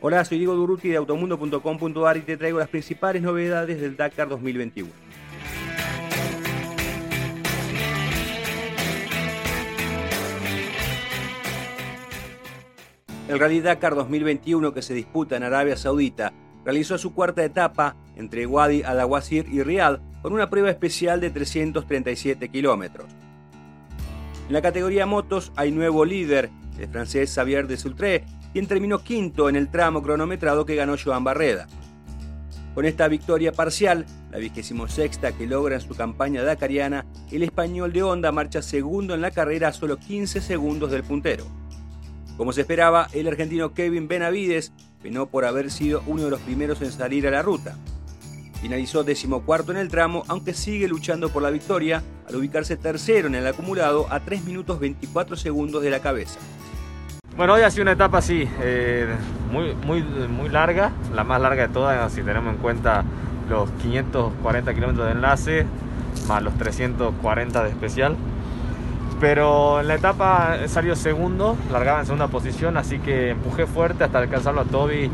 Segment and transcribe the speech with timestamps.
[0.00, 4.88] Hola, soy Diego Duruti de automundo.com.ar y te traigo las principales novedades del Dakar 2021.
[13.28, 16.32] El Rally Dakar 2021 que se disputa en Arabia Saudita
[16.64, 22.48] realizó su cuarta etapa entre Wadi al-Awasir y Riyadh con una prueba especial de 337
[22.50, 23.08] kilómetros.
[24.46, 29.48] En la categoría motos hay nuevo líder, el francés Xavier de Sultré, quien terminó quinto
[29.48, 31.66] en el tramo cronometrado que ganó Joan Barreda.
[32.74, 37.92] Con esta victoria parcial, la vigésimo sexta que logra en su campaña dakariana, el español
[37.92, 41.44] de Honda marcha segundo en la carrera a solo 15 segundos del puntero.
[42.36, 46.80] Como se esperaba, el argentino Kevin Benavides penó por haber sido uno de los primeros
[46.82, 47.76] en salir a la ruta.
[48.60, 53.34] Finalizó decimocuarto en el tramo, aunque sigue luchando por la victoria al ubicarse tercero en
[53.34, 56.38] el acumulado a 3 minutos 24 segundos de la cabeza.
[57.38, 59.06] Bueno, hoy ha sido una etapa así, eh,
[59.52, 63.04] muy, muy, muy larga, la más larga de todas si tenemos en cuenta
[63.48, 65.64] los 540 kilómetros de enlace
[66.26, 68.16] más los 340 de especial.
[69.20, 74.18] Pero en la etapa salió segundo, largaba en segunda posición, así que empujé fuerte hasta
[74.18, 75.10] alcanzarlo a Toby, eh,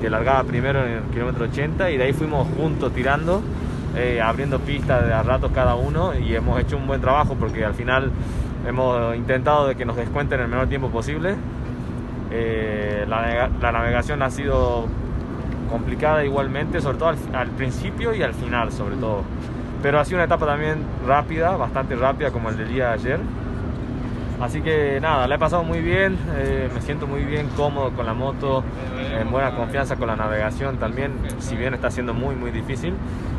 [0.00, 3.42] que largaba primero en el kilómetro 80, y de ahí fuimos juntos tirando,
[3.94, 7.66] eh, abriendo pistas de a ratos cada uno, y hemos hecho un buen trabajo porque
[7.66, 8.12] al final
[8.66, 11.36] hemos intentado de que nos descuenten el menor tiempo posible.
[12.30, 14.86] Eh, la, navegación ha sido
[15.70, 19.22] complicada igualmente, sobre todo al principio y al final sobre todo.
[19.82, 23.20] Pero ha sido una etapa también rápida, bastante rápida como el del día de ayer.
[24.40, 28.04] Así que nada, la he pasado muy bien, eh, me siento muy bien, cómodo con
[28.04, 28.64] la moto,
[29.20, 32.94] en buena confianza con la navegación también, si bien está siendo muy muy difícil,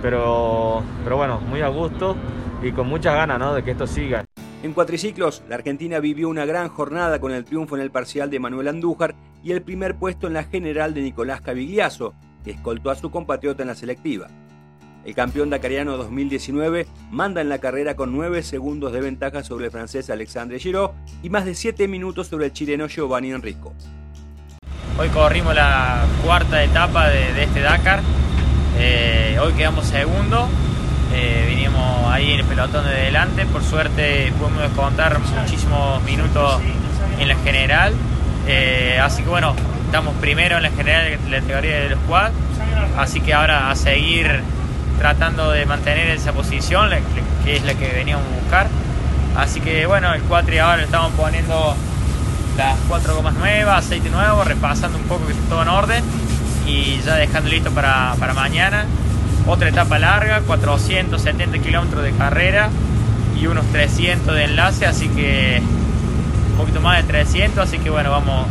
[0.00, 2.16] pero, pero bueno, muy a gusto
[2.62, 3.54] y con muchas ganas ¿no?
[3.54, 4.24] de que esto siga.
[4.60, 8.40] En cuatriciclos, la Argentina vivió una gran jornada con el triunfo en el parcial de
[8.40, 12.12] Manuel Andújar y el primer puesto en la general de Nicolás Cavigliaso,
[12.42, 14.26] que escoltó a su compatriota en la selectiva.
[15.04, 19.70] El campeón dakariano 2019 manda en la carrera con 9 segundos de ventaja sobre el
[19.70, 20.90] francés Alexandre Giraud
[21.22, 23.72] y más de 7 minutos sobre el chileno Giovanni Enrico.
[24.98, 28.00] Hoy corrimos la cuarta etapa de, este Dakar.
[28.76, 30.48] Eh, hoy quedamos segundo.
[31.12, 33.46] Eh, vinimos ahí en el pelotón de delante.
[33.46, 36.60] Por suerte pudimos descontar muchísimos minutos
[37.18, 37.94] en la general.
[38.46, 39.54] Eh, así que bueno,
[39.86, 42.30] estamos primero en la general de la categoría de los quad.
[42.96, 44.42] Así que ahora a seguir
[44.98, 46.90] tratando de mantener esa posición,
[47.44, 48.66] que es la que veníamos a buscar.
[49.36, 51.76] Así que bueno, el cuatri ahora le estamos poniendo
[52.56, 56.04] las cuatro gomas nuevas, aceite nuevo, repasando un poco que esté todo en orden
[56.66, 58.84] y ya dejando listo para, para mañana.
[59.48, 62.68] Otra etapa larga, 470 kilómetros de carrera
[63.40, 65.62] y unos 300 de enlace, así que
[66.50, 68.46] un poquito más de 300, así que bueno, vamos,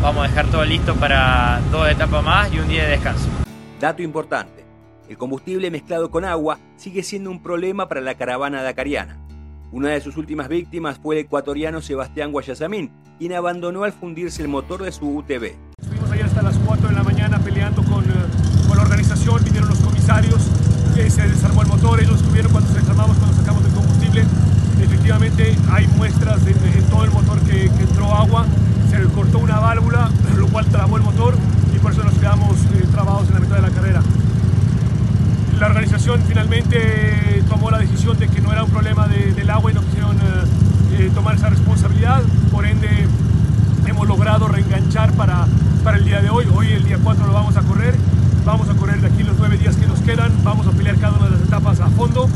[0.00, 3.28] vamos a dejar todo listo para dos etapas más y un día de descanso.
[3.78, 4.64] Dato importante,
[5.10, 9.18] el combustible mezclado con agua sigue siendo un problema para la caravana dakariana.
[9.72, 14.48] Una de sus últimas víctimas fue el ecuatoriano Sebastián Guayasamín, quien abandonó al fundirse el
[14.48, 15.52] motor de su UTV.
[15.82, 18.14] Estuvimos ayer hasta las 4 de la mañana peleando con, eh,
[18.66, 20.50] con la organización, vinieron los comisarios,
[21.08, 24.24] eh, se desarmó el motor, ellos estuvieron cuando desarmamos, cuando sacamos el combustible.
[24.80, 28.46] Efectivamente hay muestras de, en todo el motor que, entró agua,
[28.90, 31.34] se cortó una válvula, lo cual trabó el motor
[31.74, 34.02] y por eso nos quedamos eh, trabados en la mitad de la carrera
[35.58, 39.74] la organización finalmente tomó la decisión de que no era un problema del agua y
[39.74, 40.20] no quisieron eh,
[40.92, 42.22] eh, tomar esa responsabilidad.
[42.52, 42.88] Por ende,
[43.86, 45.46] hemos logrado reenganchar para,
[45.82, 46.46] para el día de hoy.
[46.54, 47.96] Hoy, el día 4, lo vamos a correr.
[48.48, 50.32] Vamos a correr de aquí los nueve días que nos quedan.
[50.42, 52.30] Vamos a pelear cada una de las etapas a fondo.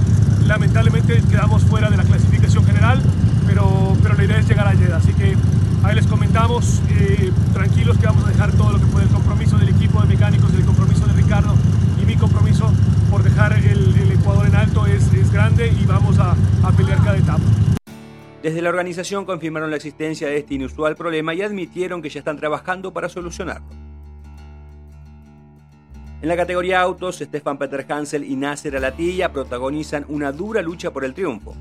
[0.47, 3.01] Lamentablemente quedamos fuera de la clasificación general,
[3.47, 4.99] pero, pero la idea es llegar a Jeddah.
[4.99, 5.35] Así que
[5.83, 9.57] ahí les comentamos, eh, tranquilos que vamos a dejar todo lo que puede el compromiso
[9.57, 11.55] del equipo de mecánicos, el compromiso de Ricardo
[12.03, 12.71] y mi compromiso
[13.11, 17.43] por dejar el, Ecuador en alto es, grande y vamos a, a pelear cada etapa.
[18.43, 22.37] Desde la organización confirmaron la existencia de este inusual problema y admitieron que ya están
[22.37, 23.82] trabajando para solucionarlo.
[26.23, 31.05] En la categoría autos, Stefan Peter Hansel y Nasser Alatilla protagonizan una dura lucha por
[31.05, 31.57] el triunfo.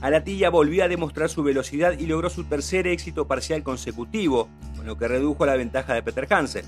[0.00, 4.96] Alatilla volvió a demostrar su velocidad y logró su tercer éxito parcial consecutivo, con lo
[4.96, 6.64] que redujo la ventaja de Peter Hansel.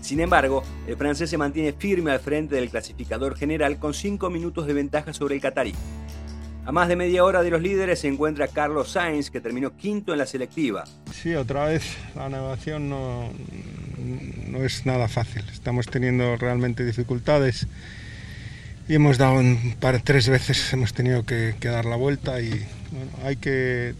[0.00, 4.66] Sin embargo, el francés se mantiene firme al frente del clasificador general con 5 minutos
[4.66, 5.74] de ventaja sobre el catarí.
[6.66, 10.10] A más de media hora de los líderes se encuentra Carlos Sainz, que terminó quinto
[10.10, 10.82] en la selectiva.
[11.12, 13.28] Sí, otra vez la navegación no,
[14.48, 15.44] no es nada fácil.
[15.52, 17.66] Estamos teniendo realmente dificultades
[18.88, 22.66] y hemos dado un tres veces, hemos tenido que, dar la vuelta y
[23.24, 23.94] hay que,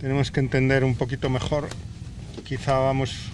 [0.00, 1.68] tenemos que entender un poquito mejor.
[2.44, 3.30] Quizá vamos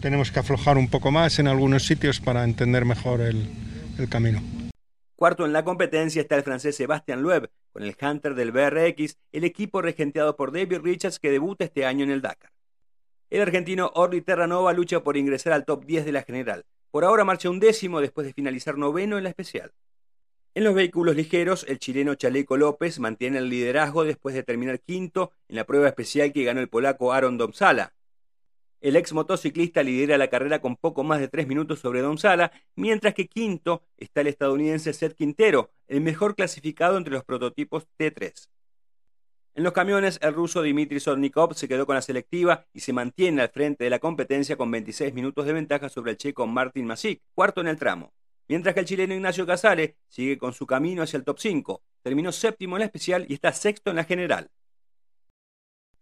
[0.00, 3.46] tenemos que aflojar un poco más en algunos sitios para entender mejor el,
[3.98, 4.40] el camino.
[5.14, 9.44] Cuarto en la competencia está el francés Sebastian Loeb, con el Hunter del BRX, el
[9.44, 12.50] equipo regenteado por David Richards que debuta este año en el Dakar.
[13.30, 16.64] El argentino Orly Terranova lucha por ingresar al top 10 de la general.
[16.90, 19.72] Por ahora marcha un décimo después de finalizar noveno en la especial.
[20.56, 25.30] En los vehículos ligeros, el chileno Chaleco López mantiene el liderazgo después de terminar quinto
[25.46, 27.94] en la prueba especial que ganó el polaco Aaron Domsala.
[28.80, 33.14] El ex motociclista lidera la carrera con poco más de tres minutos sobre Domsala, mientras
[33.14, 38.48] que quinto está el estadounidense Seth Quintero, el mejor clasificado entre los prototipos T3.
[39.54, 43.42] En los camiones, el ruso Dmitry Sornikov se quedó con la selectiva y se mantiene
[43.42, 47.20] al frente de la competencia con 26 minutos de ventaja sobre el checo Martin Masik,
[47.34, 48.12] cuarto en el tramo.
[48.46, 52.30] Mientras que el chileno Ignacio Casale sigue con su camino hacia el top 5, terminó
[52.30, 54.50] séptimo en la especial y está sexto en la general.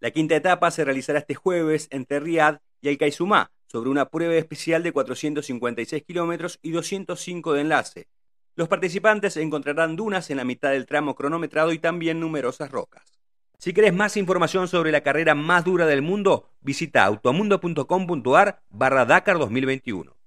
[0.01, 4.35] La quinta etapa se realizará este jueves entre Riad y el Kaizumá, sobre una prueba
[4.35, 8.09] especial de 456 kilómetros y 205 de enlace.
[8.57, 13.18] Los participantes encontrarán dunas en la mitad del tramo cronometrado y también numerosas rocas.
[13.61, 19.37] Si querés más información sobre la carrera más dura del mundo, visita automundo.com.ar barra Dakar
[19.37, 20.18] 2021.